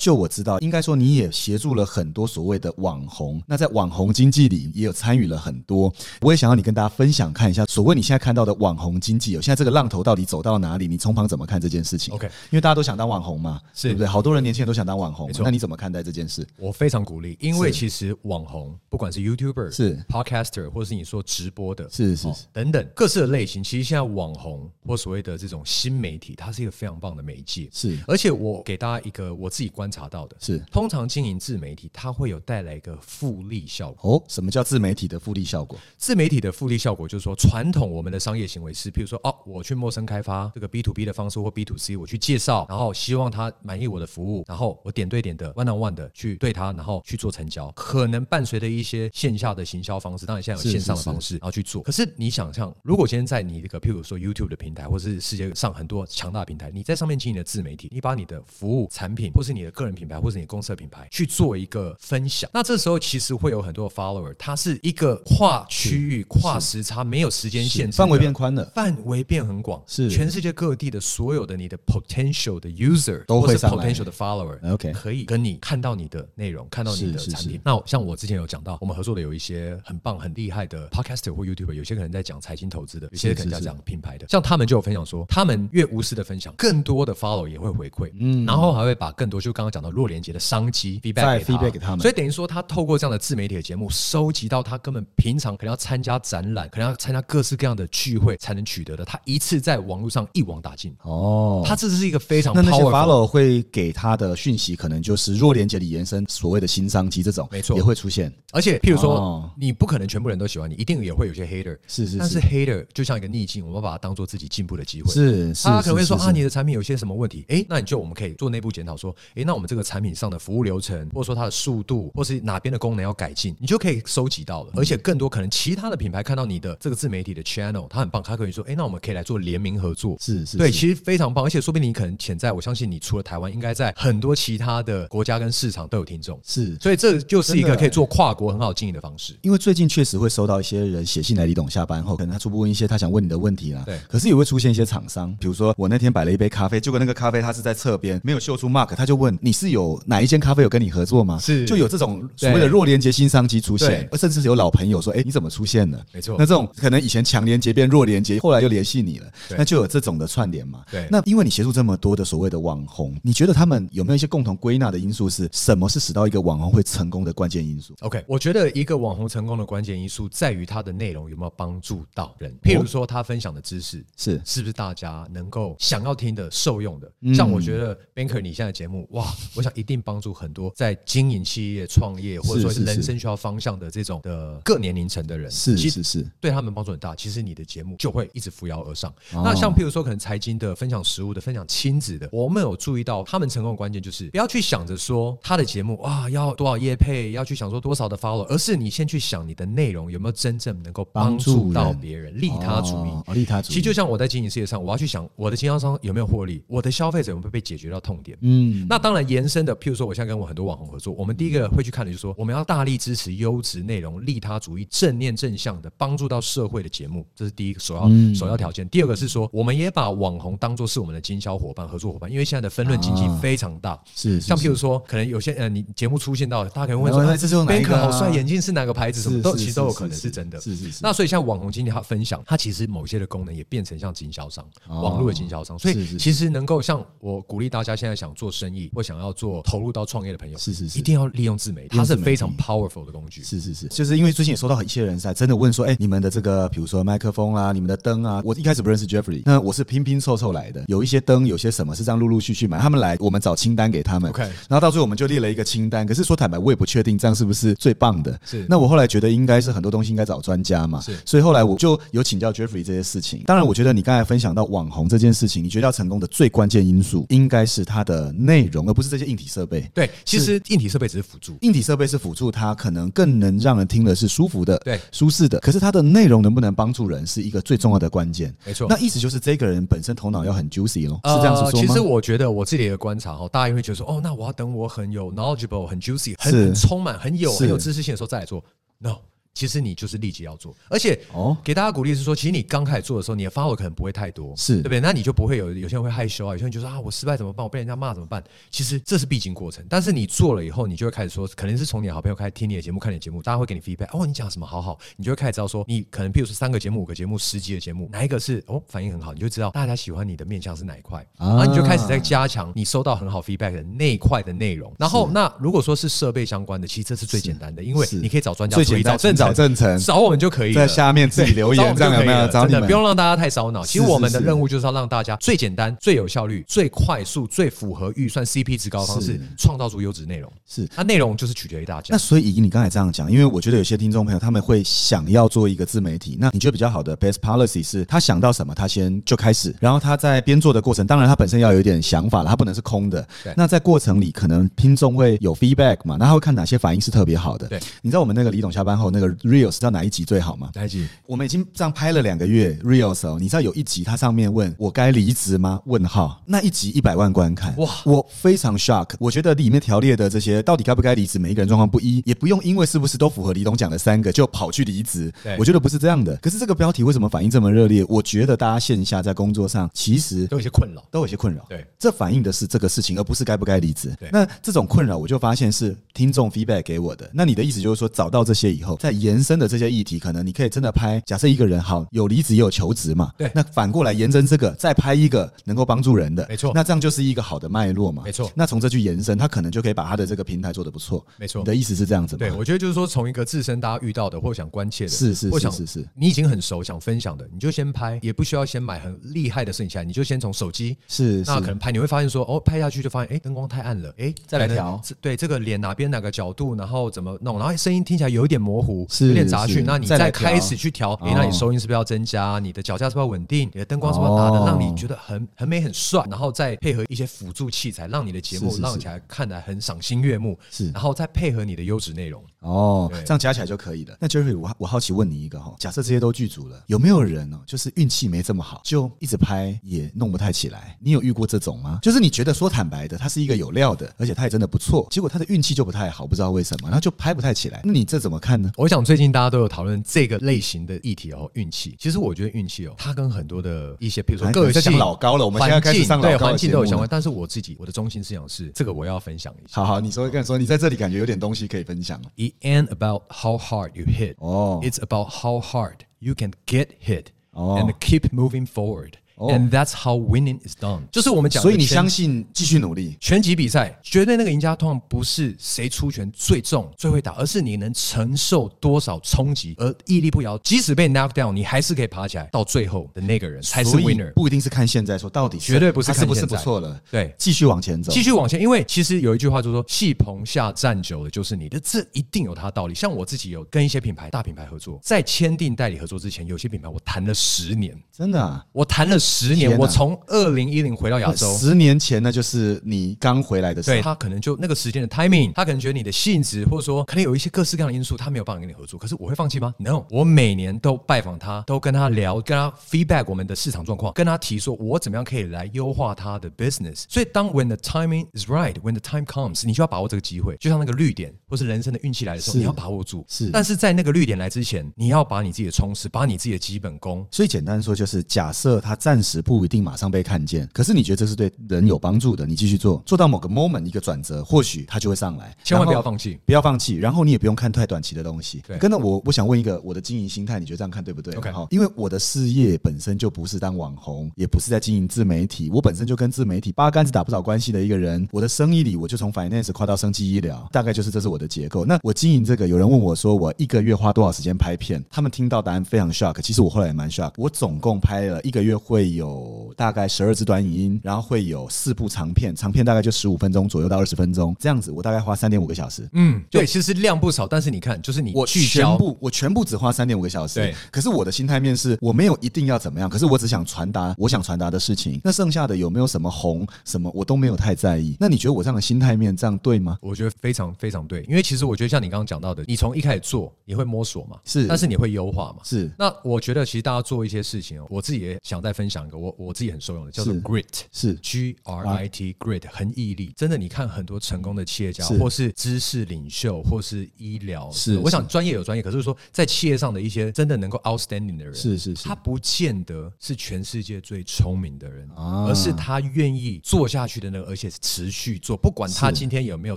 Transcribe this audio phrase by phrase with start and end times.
[0.00, 3.40] 就我知道，应该说你也协助了很多所谓的网红。
[3.46, 5.92] 那在网红经济里也有参与了很多。
[6.22, 10.88] 我也想要你跟大家分享看一下，所谓你现在看到的网红经济，有现在这个浪头到底走到哪里？
[10.88, 14.06] 你从旁怎么看这件事情 OK 因为大家都想当网红嘛，是对不对？
[14.06, 16.46] 好多人年轻人都想当网红那你怎么看待这件事？
[16.56, 27.68] 我非常鼓励，因为其实网红不管是 YouTuber 是 Podcaster，或者是你说直播的，是是等等各式的类型，其实现在网红或所谓的这种新媒体，它是一个非常棒的媒介。
[27.70, 34.16] 是而且我给大家一个我自己观察到的，是通常经营自媒体，它会有带来一个复利效果。
[34.16, 35.78] 哦，什么叫自媒体的复利效果？
[35.96, 51.82] 自媒体的复利效果就是说，传统我们的商业行为是，譬如说，哦，我去陌生开发这个 B to B 的方式或 B to C，我去介绍，然后希望他满意我的服务，然后我点对点的 one on one 的去对他，然后去做成交，可能伴随着一些线下的行销方式，当然现在有线上的方式，然后去做。
[51.82, 70.10] 可是你想象，如果今天在你这个譬如说 YouTube 的平台，或是世界上很多强大的平台，你在上面经营的自媒体，你把你的服务产品，或是你的个人品牌，或者你公司的品牌去做一个分享，那这时候其实会有很多的 follower，它是一个跨区域、跨时差、没有时间限制，范围变宽了，范围变很广，是。
[70.10, 74.58] 全世界各地的所有的你的 potential 的 user 都会上 potential 的 follower。
[74.72, 77.60] OK 可以跟你看到你的内容，看到你的产品。
[77.64, 84.26] 那像我之前有讲到，我们合作的有一些很棒、很厉害的 podcaster 或 YouTuber，有些可能在讲财经投资的，有些可能在讲品牌的。
[84.28, 100.94] 像他们就有分享说，他们越无私的分享，更多的 follow 也会回馈，嗯，然后还会把更多就刚刚讲到弱连接的商机 feedback 给他 feedback 给他们所以等于说，他透过这样的自媒体的节目，收集到他根本平常可能要参加展览，可能要参加各式各样的聚会才能取得的，他一次在网络上一网打尽。
[101.02, 108.32] 哦，他这是一个非常那那些 follow 会给他的讯息，可能就是弱连接里延伸所谓的新商机，这种没错也会出现。
[108.52, 111.78] 而且，譬如说，哦你不可能全部人都喜欢你，一定也会有些 hater。
[111.86, 115.12] 是是但是 hater 就像一个逆境，我们把它当做自己进步的机会。
[115.12, 117.44] 是是，他可能会说啊，你的产品有些什么问题？
[117.48, 124.72] 诶，那你就我们可以做内部检讨，说，诶，那我们这个产品上的服务流程，或者说它的速度，或是哪边的功能要改进，你就可以收集到了。
[124.74, 130.16] 而且更多可能其他的品牌看到你的这个自媒体的 channel，它很棒，它可以说，哎，那我们可以来做联名合作。
[130.16, 139.36] 对，是是对其实非常棒，而且说不定你可能潜在，我相信你除了台湾，应该在很多其他的国家跟市场都有听众，是所以这就是一个可以做跨国很好经营的方式。
[139.42, 143.82] 因为最近确实会收到一些人写信来，李董下班后，可能他初步问一些他想问你的问题啦。
[143.84, 151.38] 对可是也会出现一些厂商，比如说我那天摆了一杯咖啡，结果那个咖啡它是在侧边，没有秀出 mark，他就问你是有哪一间咖啡有跟你合作吗？
[151.38, 156.04] 是就有这种所谓的弱连接新商机出现，甚至是有老朋友说，哎，你怎么出现了？
[156.12, 160.84] 没错那这种可能以前强连接变弱连接，后来又联系你了，那就有这种的串联嘛。
[160.90, 165.30] 对那因为你协助这么多的所谓的网红，你觉得他们有没有一些共同归纳的因素？
[165.30, 172.52] 是什么是使到一个网红会成功的关键因素？OK，我觉得一个网红成功的关键因素在于他的内容有没有帮助到人。
[172.62, 177.12] 譬如说，他分享的知识是是不是大家能够想要听的、受用的？
[177.20, 179.24] 嗯像我觉得 Banker 你现在节目，哇，
[179.54, 187.14] 我想一定帮助很多在经营企业、创业或者说是是人生需要方向的这种的各年龄层的人，是其实是是，对他们帮助很大。
[187.14, 189.10] 其实你的节目就会一直扶摇而上。
[189.32, 203.34] 哦那像譬如说，可能财经的、分享食物的、分享亲子的，我们有注意到他们成功的关键就是不要去想着说他的节目啊要多少业配，要去想说多少的 follow，而是你先去想你的内容有没有真正能够帮助到别人，利他主义。
[203.34, 203.74] 利他主义。
[203.74, 208.36] 其实就像我在经营事业上，我要去想我的经销商有没有获利，我的消费者有没有被解决到痛点。
[208.42, 218.88] 嗯，那当然延伸的，譬如说，我现在跟我很多网红合作，我们第一个会去看的就是说，我们要大力支持优质内容、利他主义、正念正向的帮助到社会的节目，这是第一个首要、嗯首要条件。
[218.88, 223.98] 第二个是说，我们也把网红当做是我们的经销伙伴、合作伙伴，因为现在的分论经济啊非常大。
[224.14, 229.20] 是像譬如说，可能有些呃，你节目出现到，大家可能会问说，这是用哪一个啊好帅，眼镜是哪个牌子？
[229.20, 230.60] 什么都其实都有可能是真的。
[230.60, 230.98] 是是是。
[231.02, 240.98] 那所以像网红经济他分享，它其实某些的功能也变成像经销商、哦网络的经销商，所以其实能够像我鼓励大家现在想做生意或想要做投入到创业的朋友，是是是。
[240.98, 243.42] 一定要利用自媒体，它是非常 powerful 的工具。
[243.42, 254.30] 是是是，就是因为最近也收到一些人在真的问说，哎、你们的这个，比如说麦克风啦，你们的灯啊，我一开始不认识 Jeffrey，那我是拼拼凑凑来的，有一些灯，有些什么是这样陆陆续续买，他们来，我们找清单给他们。
[254.30, 258.38] OK 然后到最后我们就列了一个清单，可是说坦白，我也不确定这样是不是最棒的。
[258.44, 258.66] 是。
[258.68, 261.16] 那我后来觉得应该是很多东西应该找专家嘛，是。
[261.24, 263.42] 所以后来我就有请教 Jeffrey 这些事情。
[263.46, 269.80] 当然，我觉得你刚才分享到网红这件事情，你觉得要成功的最关键因素应该是它的内容，而不是这些硬体设备。
[269.94, 271.56] 对，其实硬体设备只是辅助。
[271.60, 275.58] 硬体设备是辅助它，可能更能让人听的是舒服的，对舒适的。
[275.60, 278.54] 可是它的内容能不能帮助人，是一个最重要的关键。
[278.64, 281.70] 没错那意思就是这个人本身头脑要很 juicy 咯，是这样子说吗？
[281.74, 288.62] 呃其实我觉得我自己的观察哈，大家会觉得说，哦，那我要等我很有 knowledgeable、很 juicy、很充满、很有很有知识性的时候再来做。
[288.98, 289.16] No，
[289.52, 295.00] 其实你就是立即要做，而且哦给大家鼓励是说，其实你刚开始做的时候，你的 follow 可能不会太多，是对不对？
[295.00, 297.64] 那你就不会有有些人会害羞啊，有些人就说啊，我失败怎么办？
[297.64, 298.42] 我被人家骂怎么办？
[298.70, 314.94] 其实这是必经过程，但是你做了以后，你就会开始说，可能是从你的好朋友开始听你的节目、看你的节目，大家会给你 feedback，哦，你讲什么好好，你就会开始知道说，你可能譬如说三个节目、五个节目、十集的节目，哪一个是哦反应很好，你就知道大家喜欢你的面向是哪一块，啊然后你就开始在加强你收到很好 feedback 的那一块的内容。
[314.98, 322.48] 然后那如果说是设备相关的，其实这是最简单的，因为你可以找专家处理，最简单找正找正成找我们就可以在下面自己留言，这样有没有？
[322.48, 323.84] 找你们不用让大家太烧脑。
[323.84, 330.50] 其实我们的任务就是要让大家最简单、最有效率、最快速、最符合预算、CP 值高的方式，创造出优质内容。
[330.66, 332.18] 是它内容就是取决于大家那。
[332.18, 343.52] 所以以你刚才这样讲，因为我觉得有些听众朋友他们会想要做一个自媒体，那你觉得比较好的 best policy 是他想到什么，他先就开始，然后他在编做的过程，当然他本身要有一点想法了，他不能是空的对。
[343.56, 347.66] 那在过程里，可能听众会有 feedback 嘛，那他会看哪些反应是特别好的。
[347.68, 350.70] 对，你知道我们那个李董下班后那个 reels 知道哪一集最好吗？
[350.74, 351.06] 哪一集？
[351.26, 355.80] 我们已经这样拍了两个月 reels 哦，你知道有一集它上面问我该离职吗？
[355.86, 359.10] 问号，那一集一百万观看，哇哇，我非常 shock。
[359.18, 365.32] 我觉得里面条列的这些到底该不该离职，每一个人状况不一，也不用因为是不是都符合李董讲的三个就跑去离职。
[365.58, 366.36] 我觉得不是这样的。
[366.36, 368.04] 可是这个标题为什么反应这么热烈？
[368.08, 371.04] 我觉得大家线下在工作上其实都有些困扰。
[371.10, 371.64] 都有些困扰。
[371.68, 374.28] 对，这反映的是这个事情，而不是该不该离职对。
[374.32, 377.28] 那这种困扰，我就发现是听众 feedback 给我的。
[377.32, 381.20] 那你的意思就是说，找到这些以后，再延伸的这些议题，可能你可以真的拍。
[381.26, 391.24] 假设一个人好有离职也有求职嘛，对那反过来延伸这个，再拍一个能够帮助人的，没错那这样就是一个好的脉络嘛，没错那从这去延伸，他可能就可以把他的这个平台做得不错。
[391.36, 392.38] 没错你的意思是这样子吗？
[392.38, 400.96] 对，我觉得就是说，从一个自身大家遇到的或想关切的，是是是是是你已经很熟想分享的，你就先拍，也不需要先买很厉害的摄影器材，你就先从手机。
[401.08, 412.58] 是是那可能拍，你会发现说，哦，拍下去就发现，哎，灯光太暗了，哎，再来调对，这个脸哪边哪个角度，然后怎么弄，然后声音听起来有一点模糊，是有点杂是讯，那你再开始去调，哎，那你哦收音是不是要增加？
[412.58, 413.68] 你的脚架是不是要稳定？
[413.74, 416.24] 你的灯光是不是要打的，哦让你觉得很很美很帅？
[416.30, 422.42] 然后再配合一些辅助器材，让你的节目让起来看起来很赏心悦目，是然后再配合你的优质内容。
[422.60, 424.16] 哦，这样加起来就可以了。
[424.20, 430.96] 那 Jerry，我我好奇问你一个哈，假设这些都剧组了，有没有人哦，就是运气没这么好，就一直拍也弄不太起来？
[431.00, 431.98] 你有遇过这种吗？
[432.02, 437.80] 就是你觉得说坦白的，他是一个有料的，而且他也真的不错，结果他的运气就不太好，不知道为什么，然后就拍不太起来。
[437.84, 438.70] 那你这怎么看呢？
[438.76, 441.96] 我想最近大家都有讨论这个类型的议题哦，运气。
[441.98, 447.08] 其实我觉得运气哦，它跟很多的一些，比如说哎个性、你在讲老高了我们现在开始上老对环境都有相关。
[447.10, 449.80] 但是我自己我的中心思想是，这个我要分享一下。
[449.80, 452.49] 好好，你说跟你说，你在这里感觉有点东西可以分享哦。
[452.50, 454.36] It ain't about how hard you hit.
[454.40, 459.18] 哦 It's about how hard you can get hit 哦 and keep moving forward.
[459.48, 461.00] And that's how winning is done.
[461.10, 470.58] 就是我们讲所以你相信继续努力，拳击比赛，绝对那个赢家通常不是谁出拳最重、最会打，而是你能承受多少冲击，而屹立不摇。
[470.58, 474.30] 即使被 knock down，你还是可以爬起来，到最后的那个人才是 winner。
[474.34, 482.94] 不一定是看现在说到底绝对不是他是不是看现在不错了，对继续往前走，继续往前，因为其实有一句话就是说，戏棚下站久了就是你的，这一定有它的道理。
[482.94, 488.64] 像我自己有跟一些品牌、大品牌合作，在签订代理合作之前，有些品牌我谈了十年，真的啊。
[488.72, 498.98] 我谈了十年，我从二零一零回到亚洲，十年前那就是你刚回来的时候，对他可能就那个时间的 timing，他可能觉得你的性质，或者说可能有一些各式各样的因素，他没有办法跟你合作。
[498.98, 507.04] 可是我会放弃吗？No，我每年都拜访他，都跟他聊，跟他 feedback 我们的市场状况，跟他提说我怎么样可以来优化他的 business。
[507.08, 513.24] 所以当 when the timing is right，when the time comes，你就要把握这个机会，就像那个绿点或是人生的运气来的时候，你要把握住。
[513.28, 517.26] 是但是在那个绿点来之前，你要把你自己的充实，把你自己的基本功。
[517.30, 525.56] 所以简单说就是，假设他暂时不一定马上被看见，可是你觉得这是对人有帮助的，你继续做，做到某个 moment 一个转折，或许它就会上来。
[525.64, 528.62] 千万不要放弃不要放弃，然后你也不用看太短期的东西。
[528.66, 538.28] 对跟着我，我想问一个我的经营心态，你觉得这样看对不对 OK 好，因为我的事业本身就不是当网红，也不是在经营自媒体，我本身就跟自媒体八竿子打不着关系的一个人。
[538.32, 541.84] 我的生意里，我就从 finance 跨到生技医疗，大概就是这是我的结构。
[541.84, 546.40] 那我经营这个，有人问我说我一个月花多少时间拍片，他们听到答案非常 shock。
[546.40, 556.08] 其实我后来也蛮 shock，我总共拍了一个月会有大概十二支短影音，然后会有四部长片，长片大概就十五分钟左右到二十分钟，这样子我大概花三点五个小时。
[556.12, 558.46] 嗯，对，其实量不少，但是你看，就是你我。
[558.46, 560.60] 全部我全部只花三点五个小时。
[560.60, 565.20] 对，可是我的心态面是我没有一定要怎么样，可是我只想传达我想传达的事情。
[565.24, 568.16] 那剩下的有没有什么红什么，我都没有太在意。
[568.20, 569.96] 那你觉得我这样的心态面这样对吗？
[570.02, 575.58] 我觉得非常非常对，因为其实我觉得像你刚刚讲到的，你从一开始做，你会摸索嘛，是但是你会优化嘛。
[575.64, 580.82] 是那我觉得其实大家做一些事情哦，我自己也想再分享享一个我我自己很受用的，叫做 Grit。
[580.92, 581.14] 是。
[581.14, 585.16] G R I T Grit 很毅力，真的，你看很多成功的企业家，是。
[585.16, 592.04] 或是知识领袖，或是医疗，是我想专业有专业，可是说在企业上的一些真的能够 outstanding 的人，是是是。
[592.04, 595.46] 他不见得是全世界最聪明的人，啊。
[595.46, 599.76] 而是他愿意做下去的那个，而且是持续做，不管他今天有没有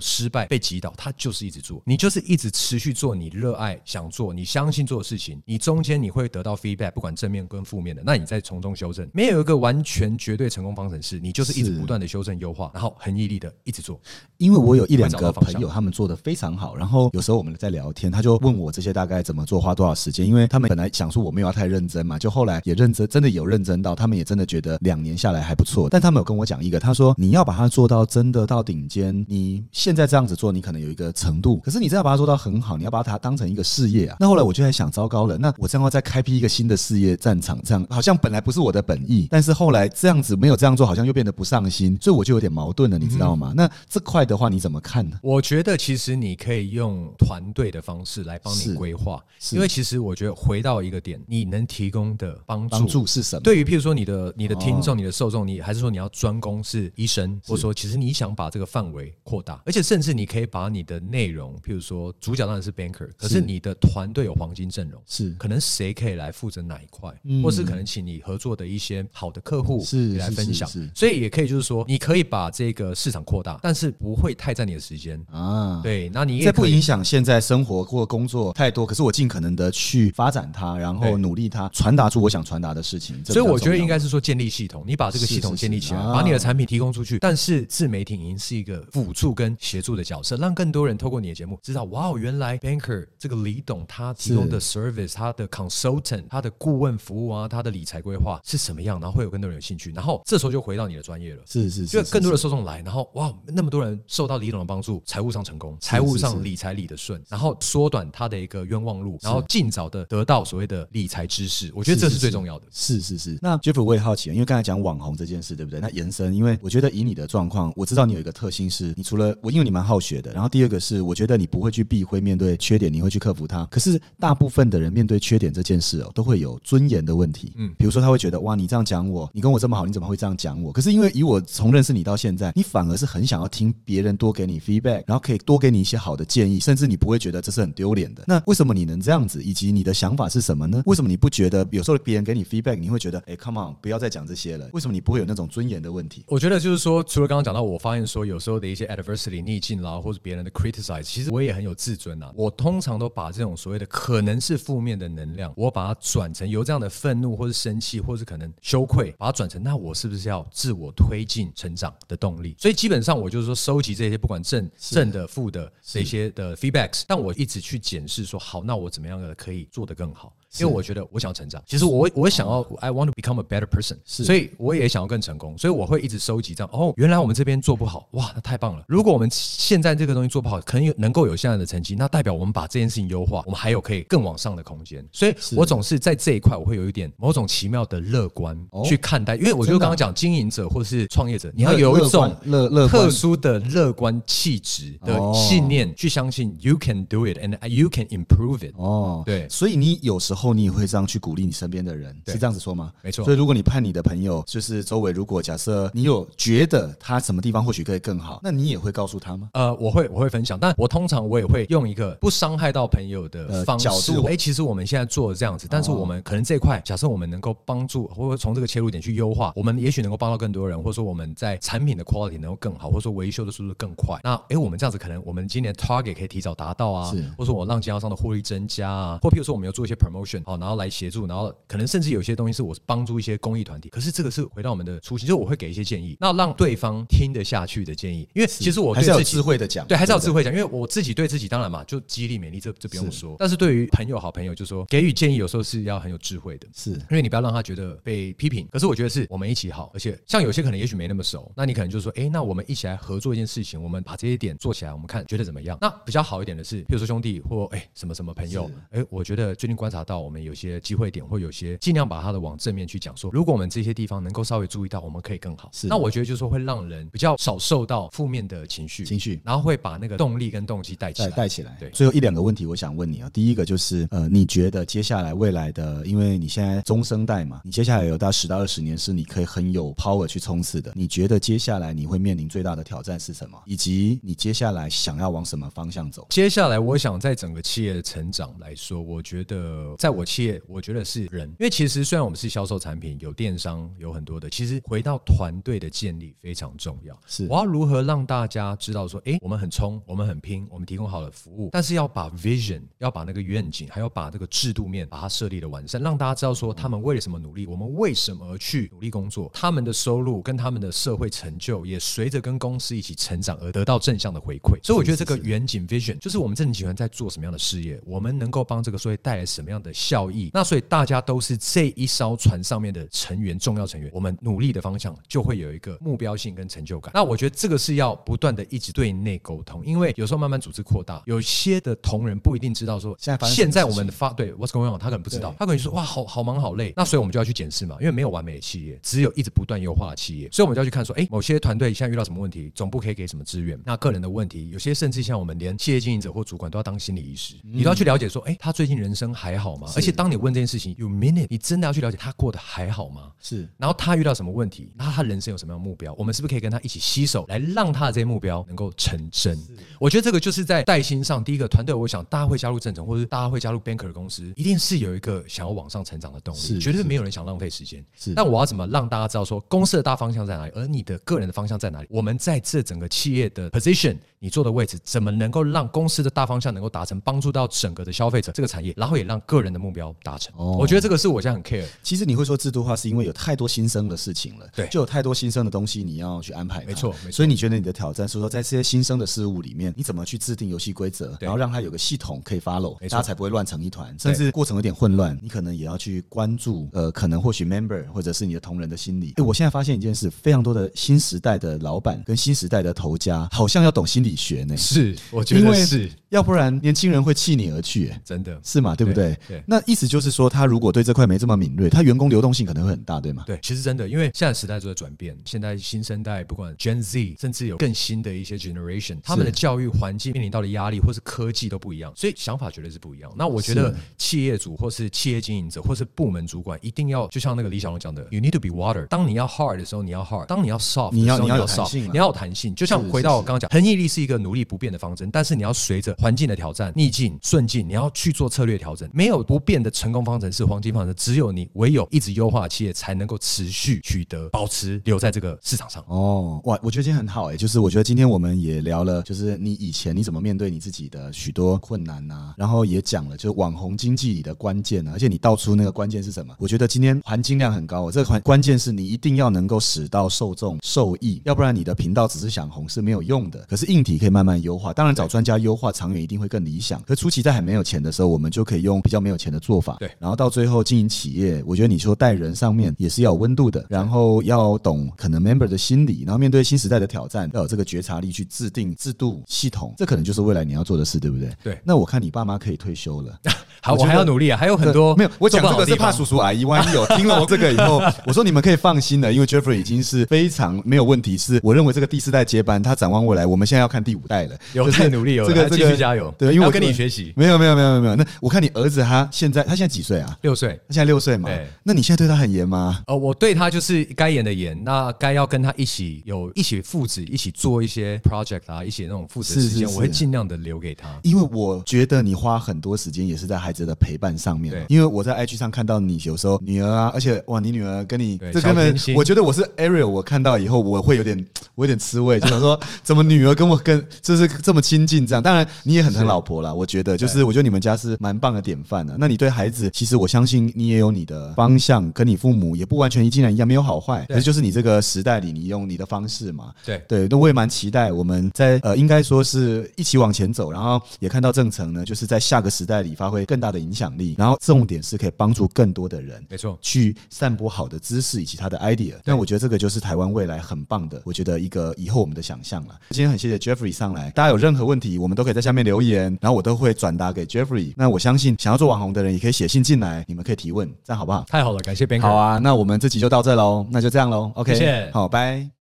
[0.00, 1.82] 失败被击倒，他就是一直做。
[1.86, 9.03] 你就是一直持续做你热爱、想做、你相信做的事情，你中间你会得到 feedback，不管正面跟负面的，那你再从中修正。
[9.12, 14.00] 没有一个完全绝对成功方程式，你就是一直不断的修正优化，然后很毅力的一直做。
[14.38, 34.16] 因为我有一两个朋友，他们做的非常好，然后有时候我们在聊天，他就问我这些大概怎么做，花多少时间，因为他们本来想说我没有要太认真嘛，就后来也认真，真的有认真到，他们也真的觉得两年下来还不错，但他们有跟我讲一个，他说你要把它做到真的到顶尖，你现在这样子做，你可能有一个程度，可是你真的要把它做到很好，你要把它当成一个事业啊。
[34.20, 43.52] 那后来我就在想，糟糕了，那我这样要再开辟一个新的事业战场，这样好像本来不是我的本意，但是后来这样子没有这样做，好像又变得不上心，所以我就有点矛盾了，你知道吗？
[43.56, 45.18] 那这块的话你怎么看呢？
[45.22, 49.22] 我觉得其实你可以用团队的方式来帮你规划，
[49.52, 53.42] 因为其实我觉得回到一个点，你能提供的帮助帮助是什么？
[53.42, 65.02] 对于譬如说你的你的听哦众、你的受众，你还是说你要专攻是医生，或者说其实你想把这个范围扩大，而且甚至你可以把你的内容，譬如说主角当然是 banker，可是是你的团队有黄金阵容。
[65.06, 75.20] 是可能谁可以来负责哪一块，嗯或是可能请你合作的一些好的客户是来分享是是，所以也可以就是说，你可以把这个市场扩大，但是不会太占你的时间。
[75.30, 75.80] 啊，。
[75.82, 83.24] 对，那你也不影响现在生活或工作太多，可是我尽可能的去发展它，然后努力它，传达出我想传达的事情。
[83.24, 87.18] 所以我觉得应该是说建立系统，你把这个系统建立起来，把你的产品提供出去。
[87.18, 99.92] 但是自媒体已经是一个辅助跟协助的角色，让更多人透过你的节目知道，哇，哦，原来 Banker 这个李董他提供的 service，他的 consultant，他的顾问服务啊，他的理财规划是什么样，然后会有更多人有兴趣。
[99.92, 101.42] 然后这时候就回到你的专业了。
[101.46, 112.66] 是是，是，因为更多的受众来，然后哇，那么多人受到李董的帮助，财务上成功，财务上理财理得顺，然后缩短他的一个冤枉路，然后尽早的得到所谓的理财知识，我觉得这是最重要的。
[112.70, 113.38] 是是是。
[113.40, 115.80] 那 Jeff 我也好奇，因为刚才讲网红这件事，对不对？
[115.80, 123.64] 那延伸，因为我觉得以你的状况，我知道你有一个特性是，你除了我，因为你蛮好学的，然后第二个是，我觉得你不会去避讳面对缺点，你会去克服它。
[123.66, 127.52] 可是大部分的人面对缺点这件事哦，都会有尊严的问题。
[127.56, 130.72] 嗯，比如说他会觉得哇，你这样讲我，你跟我这么好，你怎么会这样讲我？
[130.72, 138.24] 可是因为以我从认识你到现在，你反而是很想要听别人多给你 feedback，然后可以多给你一些好的建议，甚至你不会觉得这是很丢脸的。
[138.26, 139.42] 那为什么你能这样子？
[139.42, 140.82] 以及你的想法是什么呢？
[140.86, 144.68] 为什么你不觉得有时候别人给你 feedback，你会觉得哎，come on，不要再讲这些了？
[144.72, 146.24] 为什么你不会有那种尊严的问题？
[146.28, 152.32] 我觉得就是说，除了刚刚讲到，我发现说有时候的一些 adversity 逆境啦，或者别人的 criticize，其实我也很有自尊啊。
[152.34, 162.54] 我通常都把这种所谓的可能是负面的能量，我把它转成由这样的愤怒，或是生气，或是可能羞愧，把它转成那我是不是要自我推进成长的动力？
[162.58, 170.34] 所以基本上我就是说收集这些不管正正的、负的这些的 feedbacks，但我一直去检视说，好，那我怎么样的可以做得更好？
[170.58, 176.70] 因为我觉得我想要成长，其实我我想要 I want to become a better person，所以我也想要更成功，所以我会一直收集这样。
[176.72, 178.84] 哦，原来我们这边做不好，哇，那太棒了！
[178.88, 185.04] 如果我们现在这个东西做不好，可能有能够有现在的成绩，那代表我们把这件事情优化，我们还有可以更往上的空间。
[185.12, 189.88] 所以我总是在这一块，我会有一点某种奇妙的乐观哦去看待，因为我就真的啊。
[189.88, 195.32] 刚刚讲经营者或是创业者，你要有一种乐乐特殊的乐观气质的哦。
[195.34, 198.74] 信念，去相信 you can do it and you can improve it。
[198.76, 199.48] 哦，对。
[199.48, 202.92] 所以你有时候你也会这样去鼓励你身边的人，是这样子说吗？
[203.02, 209.48] 没错所以如果你盼你的朋友，就是周围，如果假设你有觉得他什么地方或许可以更好，那你也会告诉他吗？
[209.52, 213.84] 呃，我会我会分享，但我通常我也会用一个不伤害到朋友的呃方式。
[213.84, 224.18] 角度哎、其实我们现在做的这样子，但是我们可能这一块，假设我们能够帮助，或者从这个切入点去优化，我们也许能够帮到更多人，或者说我们在产品的 quality 能够更好，或者说维修的速度更快。
[224.24, 243.36] 那哎、我们这样子可能我们今年 target 可以提早达到啊是，或者说我让经销商的获利增加啊，或譬如说我们要做一些 promotion 好，然后来协助，然后可能甚至有些东西是我帮助一些公益团体，可是这个是回到我们的初心，就是我会给一些建议，那让对方听得下去的建议，因为其实我还是要智慧的讲，对，还是要智慧讲，因为我自己对自己当然嘛，就激励勉励，这这不用说。
[243.38, 246.66] 但是对于朋友、好朋友，就说给予建议，有时候是要很有智慧的。
[246.74, 255.78] 是因为你不要让他觉得被批评，可是我觉得是我们一起好，而且像有些可能也许没那么熟，那你可能就说，哎，那我们一起来合作一件事情，我们把这些点做起来，我们看觉得怎么样？
[255.80, 265.68] 那比较好一点的是，比如说兄弟或哎什么什么朋友，哎，我觉得最近观察到我们有些机会点，或有些尽量把它的往正面去讲，说如果我们这些地方能够稍微注意到，我们可以更好。
[265.72, 271.36] 是那我觉得就是说会让人比较少受到负面的情绪，情绪然后会把那个动力跟动机带起带来。
[271.36, 271.76] 带起来。
[271.78, 273.28] 对最后一两个问题，我想问你啊。
[273.32, 280.92] 第一个就是，呃，你觉得接下来未来的，因为你现在中生代嘛，你接下来有到十到二十年是你可以很有 power 去冲刺的。
[280.94, 283.60] 你觉得接下来你会面临最大的挑战是什么？
[283.66, 286.26] 以及你接下来想要往什么方向走？
[286.30, 297.18] 接下来，我想在整个企业的成长来说，我觉得在我企业，我觉得是人，因为其实虽然我们是销售产品，有电商，有很多的，其实回到团队的建立非常重要。
[297.26, 297.46] 是。
[297.48, 314.78] 我要如何让大家知道说，诶，我们很冲，我们很拼，我们提供好的服务，但是要把 vision，要把那个愿景，还要把这个制度面把它设立的完善，让大家知道说他们为了什么努力，我们为什么而去努力工作，他们的收入跟他们的社会成就也随着跟公司一起成长而得到正向的回馈。
[314.82, 320.50] 所以我觉得这个远景 vision 就是我们正集团在做什么样的事业，我们能够帮这个社会带来什么样的效益。
[320.52, 327.12] 那所以大家都是这一艘船上面的成员，重要成员，我们努力的方向就会有一个目标性跟成就感。
[327.14, 349.83] 那我觉得这个是要不断的一直对内沟通，因为有时候慢慢组织扩大，有些的同仁不一定知道说现在现在我们的发对 what's going on，他可能不知道，他可能说哇好好忙好累，那所以我们就要去检视嘛，因为没有完美的企业，只有一直不断优化的企业，所以我们就要去看说，哎，某些团队现在遇到什么问题，总部可以给什么资源，那个人的问题，有些甚至像我们连企业经营者或主管都要当心理医师，你都要去了解说，哎，他最近人生还好吗？
[349.96, 353.32] 而且当你问这件事情，you mean it，你真的要去了解他过得还好吗？
[353.40, 356.14] 是然后他遇到什么问题，那他人生有什么样的目标？
[356.18, 359.58] 我们是不是可以跟他一起携手，来让他的这些目标能够成真？
[359.98, 368.04] 我觉得这个就是在带薪上，第一个团队，我想大家会加入正成，或者大家会加入 banker 的公司，一定是有一个想要往上成长的动是力，绝对没有人想浪费时间。
[368.18, 372.08] 是但我要怎么让大家知道说公司的大方向在哪里，而你的个人的方向在哪里？
[372.10, 380.54] 我们在这整个企业的 position，你做的位置，怎么能够让公司的大方向能够达成，帮助到整个的消费者这个产业，然后也让个人的目标达成？
[380.56, 381.84] 哦我觉得这个是我现在很 care。
[382.02, 386.86] 其实你会说制度化，是因为有太多新生的事情了，对就有太多新生的东西你要去安排它。
[386.86, 395.36] 没错没错所以你觉得你的挑战是说，在这些新生的事物里面，你怎么去制定游戏规则，然后让它有个系统可以 follow，大家才不会乱成一团，甚至过程有点混乱。
[395.42, 399.32] 你可能也要去关注，呃，可能或许 member 或者是你的同仁的心理。
[399.36, 408.08] 诶，我现在发现一件事，非常多的新时代的老板跟新时代的头家，好像要懂心理学呢，是，我觉得是要不然年轻人会弃你而去。
[408.08, 408.58] 诶真的。
[408.62, 408.94] 是嘛？
[408.94, 409.38] 对不对？
[409.46, 413.44] 对对那意思就是说，他如果对这块没这么敏锐，他员工流动性可能会很大，对吗？
[413.46, 423.32] 对，其实真的，因为现在时代都在转变，现在新生代不管 Gen Z，甚至有更新的一些 generation，他们的教育环境面临到的压力或是科技都不一样，所以想法绝对是不一样。
[423.36, 429.06] 那我觉得企业主或是企业经营者或是部门主管一定要，就像那个李小龙讲的，You need to be water。
[429.06, 432.74] 当你要 hard 的时候，你要 hard；当你要 soft，你要你要有 soft 弹性啊你要有弹性。
[432.74, 439.08] 就像回到我刚刚讲，恒毅力是一个努力不变的方针，但是你要随着环境的挑战、逆境、顺境，你要去做策略调整。
[439.12, 446.04] 没有不变的成功方程式、黄金方程式，只有你唯有一直优化企业，才能够持续取得、保持留在这个市场上。
[446.08, 456.52] 哦，哇，我觉得今天很好哎、就是我觉得今天我们也聊了，就是你以前你怎么面对你自己的许多困难呐、然后也讲了就是网红经济里的关键啊，而且你道出那个关键是什么？
[456.58, 463.64] 我觉得今天含金量很高、哦，这个关关键是你一定要能够使到受众受益，要不然你的频道只是想红是没有用的。
[463.68, 467.00] 可是硬体可以慢慢优化，当然找专家优化，长远一定会更理想。
[467.02, 481.50] 可初期在还没有钱的时候，我们就可以用比较没有钱的做法，对然后到最后经营企业，我觉得你说带人上面也是要有温度的，然后要懂可能 member 的心理，然后面对新时代的挑战，要有这个觉察力去制定制度系统，这可能就是未来你要做的事，对不对？
[481.62, 483.38] 对那我看你爸妈可以退休了。
[483.80, 496.34] 好，我我还要努力啊，还有很多没有，我讲这个是怕叔叔阿姨，万一有听了我这个以后， 我说你们可以放心的，因为 Jeffrey 已经是非常没有问题，是我认为这个第四代接班，他展望未来，我们现在要看第五代了，有就是太努力，有这个这个续加油。
[496.38, 497.34] 对，因为我跟你学习。
[497.36, 500.38] 没有没有没有没有，那我看你儿子他现在他现在几岁啊？
[500.42, 503.02] 六岁，他现在六岁嘛对，那你现在对他很严吗？
[503.08, 511.08] 呃，我对他就是该严的严，那该要跟他一起有一起父子一起做一些 project 啊，一起那种父子的时间，是是是我会尽量的留给他。
[511.22, 514.84] 因为我觉得你花很多时间也是在孩子的陪伴上面对。
[514.88, 521.44] 因为我在 IG 上看到你有时候女儿啊，而且哇，你女儿跟你对这根本我觉得我是 Ariel，我看到以后我会有点
[521.74, 525.42] 我有点吃味，就想说 怎么女儿跟我跟就是这么亲近这样。
[525.42, 529.13] 当然你也很疼老婆啦，我觉得就是我觉得你们家是蛮棒的典范的。
[529.18, 546.44] 那你对孩子，其实我相信你也有你的方向，跟你父母也不完全一竟然一样，没有好坏，可是就是你这个时代里，你用你的方式嘛，对对，那我也蛮期待我们在呃，应该说是一起往前走，然后也看到正成呢，就是在下个时代里发挥更大的影响力，然后重点是可以帮助更多的人。
[546.48, 552.94] 没错，去散播好的知识以及他的 idea，但我觉得这个就是台湾未来很棒的，我觉得一个以后我们的想象了。
[553.10, 557.92] 今天很谢谢 Jeffrey 上来，大家有任何问题，我们都可以在下面留言，然后我都会转达给 Jeffrey。
[557.96, 561.44] 那我相信想要做网红红的人也可以写信进来，你们可以提问，这样好不好？
[561.48, 562.22] 太好了，感谢 Banker。
[562.22, 565.68] 好啊，那我们这集就到这喽，那就这样喽，OK，谢谢好，拜。